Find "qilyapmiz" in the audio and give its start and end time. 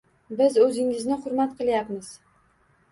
1.61-2.13